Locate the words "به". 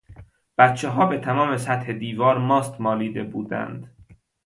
1.05-1.17